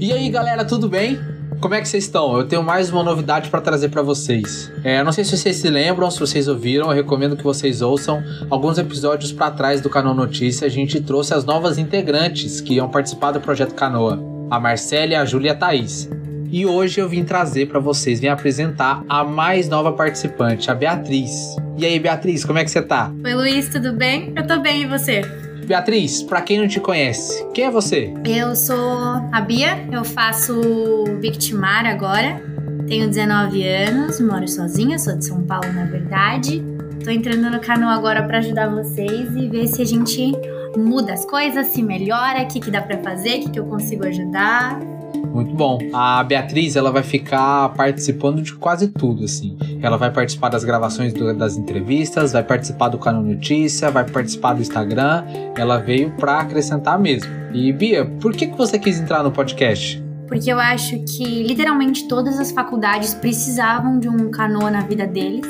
E 0.00 0.12
aí, 0.12 0.28
galera, 0.28 0.64
tudo 0.64 0.88
bem? 0.88 1.18
Como 1.60 1.74
é 1.74 1.80
que 1.80 1.88
vocês 1.88 2.04
estão? 2.04 2.36
Eu 2.36 2.46
tenho 2.46 2.62
mais 2.62 2.90
uma 2.90 3.02
novidade 3.02 3.48
para 3.48 3.58
trazer 3.58 3.88
para 3.88 4.02
vocês. 4.02 4.70
É, 4.82 5.02
não 5.02 5.12
sei 5.12 5.24
se 5.24 5.36
vocês 5.36 5.56
se 5.56 5.70
lembram, 5.70 6.10
se 6.10 6.20
vocês 6.20 6.46
ouviram, 6.46 6.88
eu 6.88 6.94
recomendo 6.94 7.36
que 7.36 7.42
vocês 7.42 7.80
ouçam 7.80 8.22
alguns 8.50 8.76
episódios 8.76 9.32
para 9.32 9.50
trás 9.50 9.80
do 9.80 9.88
Canal 9.88 10.14
Notícia. 10.14 10.66
A 10.66 10.70
gente 10.70 11.00
trouxe 11.00 11.32
as 11.32 11.44
novas 11.44 11.78
integrantes 11.78 12.60
que 12.60 12.74
iam 12.74 12.88
participar 12.90 13.32
do 13.32 13.40
projeto 13.40 13.74
Canoa, 13.74 14.22
a 14.50 14.60
Marcela, 14.60 15.18
a 15.18 15.24
Júlia 15.24 15.48
e 15.48 15.52
a 15.52 15.54
Thaís. 15.54 16.10
E 16.50 16.66
hoje 16.66 17.00
eu 17.00 17.08
vim 17.08 17.24
trazer 17.24 17.66
para 17.66 17.80
vocês, 17.80 18.20
vim 18.20 18.28
apresentar 18.28 19.02
a 19.08 19.24
mais 19.24 19.68
nova 19.68 19.90
participante, 19.90 20.70
a 20.70 20.74
Beatriz. 20.74 21.56
E 21.78 21.86
aí, 21.86 21.98
Beatriz, 21.98 22.44
como 22.44 22.58
é 22.58 22.64
que 22.64 22.70
você 22.70 22.82
tá? 22.82 23.10
Oi, 23.24 23.34
Luiz, 23.34 23.68
tudo 23.70 23.92
bem? 23.94 24.32
Eu 24.36 24.46
tô 24.46 24.60
bem, 24.60 24.82
e 24.82 24.86
você? 24.86 25.22
Beatriz, 25.64 26.22
para 26.22 26.42
quem 26.42 26.58
não 26.58 26.68
te 26.68 26.80
conhece, 26.80 27.46
quem 27.52 27.64
é 27.64 27.70
você? 27.70 28.12
Eu 28.24 28.54
sou 28.54 28.98
a 29.32 29.40
Bia, 29.40 29.86
eu 29.90 30.04
faço 30.04 31.04
Victimar 31.20 31.86
agora. 31.86 32.42
Tenho 32.86 33.08
19 33.08 33.66
anos, 33.66 34.20
moro 34.20 34.46
sozinha, 34.46 34.98
sou 34.98 35.16
de 35.16 35.24
São 35.24 35.42
Paulo, 35.42 35.72
na 35.72 35.84
verdade. 35.84 36.62
Tô 37.02 37.10
entrando 37.10 37.50
no 37.50 37.60
canal 37.60 37.90
agora 37.90 38.22
para 38.22 38.38
ajudar 38.38 38.68
vocês 38.68 39.34
e 39.36 39.48
ver 39.48 39.66
se 39.66 39.82
a 39.82 39.84
gente 39.84 40.32
muda 40.76 41.12
as 41.12 41.24
coisas, 41.24 41.68
se 41.68 41.82
melhora, 41.82 42.42
o 42.42 42.46
que, 42.46 42.60
que 42.60 42.70
dá 42.70 42.82
para 42.82 42.98
fazer, 42.98 43.36
o 43.36 43.40
que, 43.40 43.50
que 43.50 43.60
eu 43.60 43.66
consigo 43.66 44.06
ajudar. 44.06 44.78
Muito 45.34 45.54
bom. 45.54 45.78
A 45.92 46.22
Beatriz, 46.22 46.76
ela 46.76 46.92
vai 46.92 47.02
ficar 47.02 47.70
participando 47.70 48.40
de 48.40 48.54
quase 48.54 48.88
tudo, 48.88 49.24
assim. 49.24 49.56
Ela 49.82 49.96
vai 49.96 50.12
participar 50.12 50.48
das 50.48 50.62
gravações 50.62 51.12
do, 51.12 51.34
das 51.34 51.56
entrevistas, 51.56 52.32
vai 52.32 52.44
participar 52.44 52.88
do 52.88 52.98
canal 52.98 53.22
Notícia, 53.22 53.90
vai 53.90 54.04
participar 54.04 54.54
do 54.54 54.62
Instagram. 54.62 55.24
Ela 55.56 55.78
veio 55.78 56.12
para 56.12 56.38
acrescentar 56.38 56.98
mesmo. 57.00 57.30
E 57.52 57.72
Bia, 57.72 58.04
por 58.04 58.32
que, 58.32 58.46
que 58.46 58.56
você 58.56 58.78
quis 58.78 59.00
entrar 59.00 59.24
no 59.24 59.32
podcast? 59.32 60.02
Porque 60.28 60.50
eu 60.50 60.58
acho 60.58 60.98
que 61.00 61.42
literalmente 61.42 62.06
todas 62.06 62.38
as 62.38 62.50
faculdades 62.50 63.12
precisavam 63.14 63.98
de 63.98 64.08
um 64.08 64.30
canoa 64.30 64.70
na 64.70 64.80
vida 64.80 65.06
deles 65.06 65.46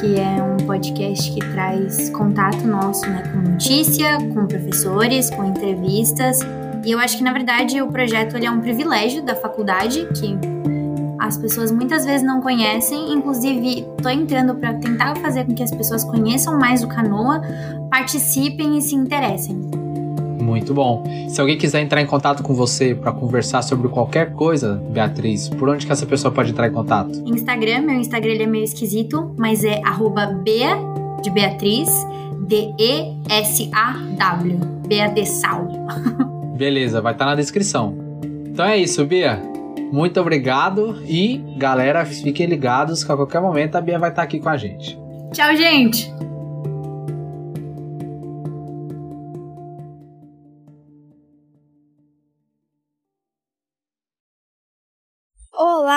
que 0.00 0.18
é 0.18 0.42
um 0.42 0.56
podcast 0.66 1.30
que 1.30 1.40
traz 1.52 2.10
contato 2.10 2.66
nosso 2.66 3.08
né, 3.08 3.22
com 3.30 3.50
notícia, 3.50 4.16
com 4.34 4.46
professores, 4.46 5.30
com 5.30 5.44
entrevistas 5.44 6.40
e 6.84 6.92
eu 6.92 6.98
acho 6.98 7.18
que, 7.18 7.24
na 7.24 7.32
verdade, 7.32 7.80
o 7.82 7.88
projeto 7.88 8.36
ele 8.36 8.46
é 8.46 8.50
um 8.50 8.60
privilégio 8.60 9.22
da 9.22 9.34
faculdade, 9.34 10.06
que 10.18 10.38
as 11.18 11.36
pessoas 11.36 11.70
muitas 11.70 12.04
vezes 12.04 12.26
não 12.26 12.40
conhecem. 12.40 13.12
Inclusive, 13.12 13.86
tô 14.02 14.08
entrando 14.08 14.54
para 14.54 14.74
tentar 14.74 15.16
fazer 15.16 15.44
com 15.44 15.54
que 15.54 15.62
as 15.62 15.70
pessoas 15.70 16.04
conheçam 16.04 16.58
mais 16.58 16.82
o 16.82 16.88
Canoa, 16.88 17.42
participem 17.90 18.78
e 18.78 18.82
se 18.82 18.94
interessem. 18.94 19.60
Muito 20.50 20.74
bom. 20.74 21.04
Se 21.28 21.40
alguém 21.40 21.56
quiser 21.56 21.80
entrar 21.80 22.02
em 22.02 22.06
contato 22.06 22.42
com 22.42 22.52
você 22.52 22.92
para 22.92 23.12
conversar 23.12 23.62
sobre 23.62 23.88
qualquer 23.88 24.32
coisa, 24.32 24.82
Beatriz, 24.90 25.48
por 25.48 25.68
onde 25.68 25.86
que 25.86 25.92
essa 25.92 26.04
pessoa 26.04 26.34
pode 26.34 26.50
entrar 26.50 26.66
em 26.66 26.72
contato? 26.72 27.22
Instagram, 27.24 27.82
meu 27.82 27.94
Instagram 28.00 28.32
ele 28.32 28.42
é 28.42 28.46
meio 28.46 28.64
esquisito, 28.64 29.32
mas 29.38 29.62
é 29.62 29.80
@bea 30.42 30.76
de 31.22 31.30
Beatriz, 31.30 31.88
D 32.48 32.74
E 32.80 33.16
S 33.28 33.70
A 33.72 33.92
W, 33.92 34.58
Bea 34.88 35.06
de 35.06 35.24
Sal. 35.24 35.68
Beleza, 36.58 37.00
vai 37.00 37.12
estar 37.12 37.26
tá 37.26 37.30
na 37.30 37.36
descrição. 37.36 37.96
Então 38.46 38.64
é 38.64 38.76
isso, 38.76 39.04
Bia. 39.04 39.40
Muito 39.92 40.20
obrigado 40.20 41.00
e 41.06 41.38
galera, 41.56 42.04
fiquem 42.04 42.46
ligados 42.46 43.04
que 43.04 43.12
a 43.12 43.14
qualquer 43.16 43.40
momento 43.40 43.76
a 43.76 43.80
Bia 43.80 44.00
vai 44.00 44.10
estar 44.10 44.22
tá 44.22 44.26
aqui 44.26 44.40
com 44.40 44.48
a 44.48 44.56
gente. 44.56 44.98
Tchau, 45.32 45.54
gente! 45.54 46.12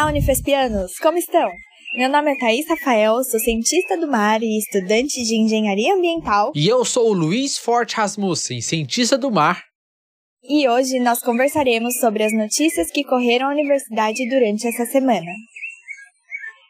Olá, 0.03 0.11
Unifespianos! 0.11 0.99
Como 1.01 1.17
estão? 1.17 1.49
Meu 1.95 2.09
nome 2.09 2.33
é 2.33 2.37
Thaís 2.37 2.67
Rafael, 2.67 3.23
sou 3.23 3.39
cientista 3.39 3.95
do 3.97 4.05
mar 4.05 4.43
e 4.43 4.57
estudante 4.57 5.23
de 5.23 5.37
engenharia 5.37 5.95
ambiental. 5.95 6.51
E 6.53 6.67
eu 6.67 6.83
sou 6.83 7.09
o 7.09 7.13
Luiz 7.13 7.57
Forte 7.57 7.95
Rasmussen, 7.95 8.59
cientista 8.59 9.17
do 9.17 9.31
mar 9.31 9.63
e 10.43 10.67
hoje 10.67 10.99
nós 10.99 11.21
conversaremos 11.21 11.97
sobre 12.01 12.21
as 12.21 12.33
notícias 12.33 12.91
que 12.91 13.05
correram 13.05 13.47
à 13.47 13.51
universidade 13.51 14.27
durante 14.27 14.67
essa 14.67 14.85
semana. 14.85 15.31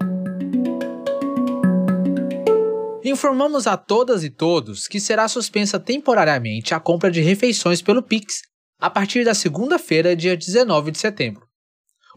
Informamos 3.06 3.66
a 3.66 3.78
todas 3.78 4.26
e 4.26 4.30
todos 4.30 4.86
que 4.88 5.00
será 5.00 5.30
suspensa 5.30 5.80
temporariamente 5.80 6.74
a 6.74 6.82
compra 6.82 7.10
de 7.10 7.22
refeições 7.22 7.82
pelo 7.82 8.04
Pix 8.04 8.42
a 8.78 8.90
partir 8.90 9.24
da 9.24 9.34
segunda-feira, 9.34 10.14
dia 10.16 10.36
19 10.36 10.92
de 10.92 10.98
setembro. 10.98 11.46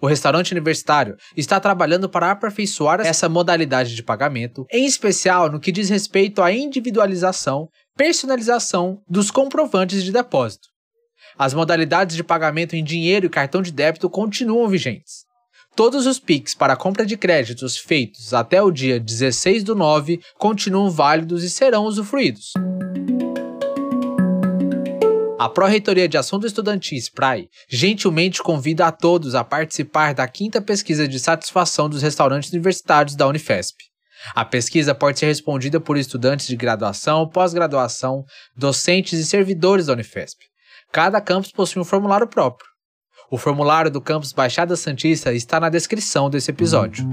O 0.01 0.07
restaurante 0.07 0.53
universitário 0.53 1.17
está 1.37 1.59
trabalhando 1.59 2.09
para 2.09 2.31
aperfeiçoar 2.31 3.01
essa 3.01 3.29
modalidade 3.29 3.97
de 3.97 4.03
pagamento, 4.03 4.65
em 4.71 4.87
especial 4.87 5.51
no 5.51 5.59
que 5.59 5.73
diz 5.73 5.89
respeito 5.89 6.41
à 6.41 6.53
individualização, 6.53 7.69
personalização 7.99 9.03
dos 9.11 9.29
comprovantes 9.29 10.05
de 10.05 10.13
depósito. 10.13 10.69
As 11.37 11.53
modalidades 11.53 12.15
de 12.15 12.23
pagamento 12.23 12.77
em 12.77 12.85
dinheiro 12.85 13.27
e 13.27 13.29
cartão 13.29 13.61
de 13.61 13.73
débito 13.73 14.09
continuam 14.09 14.69
vigentes. 14.69 15.27
Todos 15.75 16.07
os 16.07 16.21
PIX 16.21 16.55
para 16.55 16.77
compra 16.77 17.05
de 17.05 17.17
créditos 17.17 17.77
feitos 17.77 18.33
até 18.33 18.63
o 18.63 18.71
dia 18.71 19.01
16 19.01 19.65
do 19.65 19.75
9 19.75 20.21
continuam 20.39 20.89
válidos 20.89 21.43
e 21.43 21.51
serão 21.51 21.87
usufruídos. 21.87 22.53
A 25.37 25.49
Pró-Reitoria 25.49 26.09
de 26.09 26.17
do 26.17 26.47
Estudantis, 26.47 27.09
PRAE, 27.09 27.49
gentilmente 27.69 28.41
convida 28.43 28.87
a 28.87 28.93
todos 28.93 29.35
a 29.35 29.43
participar 29.43 30.15
da 30.15 30.27
quinta 30.29 30.61
pesquisa 30.61 31.09
de 31.09 31.19
satisfação 31.19 31.89
dos 31.89 32.03
restaurantes 32.03 32.53
universitários 32.53 33.17
da 33.17 33.27
Unifesp. 33.27 33.88
A 34.35 34.45
pesquisa 34.45 34.95
pode 34.95 35.19
ser 35.19 35.27
respondida 35.27 35.81
por 35.81 35.97
estudantes 35.97 36.47
de 36.47 36.57
graduação, 36.57 37.29
pós-graduação, 37.29 38.25
docentes 38.57 39.19
e 39.19 39.25
servidores 39.25 39.87
da 39.87 39.93
Unifesp. 39.93 40.39
Cada 40.93 41.21
campus 41.21 41.53
possui 41.53 41.83
um 41.83 41.85
formulário 41.85 42.27
próprio. 42.27 42.69
O 43.31 43.37
formulário 43.37 43.91
do 43.91 44.01
campus 44.01 44.33
Baixada 44.33 44.75
Santista 44.75 45.33
está 45.33 45.61
na 45.61 45.69
descrição 45.69 46.31
desse 46.31 46.51
episódio. 46.51 47.07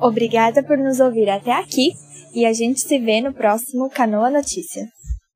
Obrigada 0.00 0.62
por 0.62 0.78
nos 0.78 1.00
ouvir 1.00 1.28
até 1.28 1.52
aqui 1.52 1.92
e 2.34 2.46
a 2.46 2.52
gente 2.52 2.80
se 2.80 2.98
vê 2.98 3.20
no 3.20 3.32
próximo 3.32 3.90
Canoa 3.90 4.30
Notícia. 4.30 4.86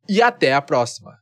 E 0.08 0.20
até 0.20 0.52
a 0.52 0.62
próxima! 0.62 1.21